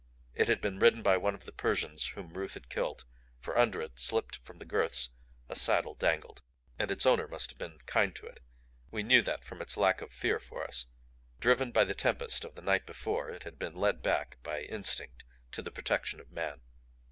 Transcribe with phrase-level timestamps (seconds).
[0.33, 3.05] It had been ridden by one of the Persians whom Ruth had killed,
[3.39, 5.09] for under it, slipped from the girths,
[5.47, 6.41] a saddle dangled.
[6.79, 8.39] And its owner must have been kind to it
[8.89, 10.87] we knew that from its lack of fear for us.
[11.39, 15.23] Driven by the tempest of the night before, it had been led back by instinct
[15.51, 16.61] to the protection of man.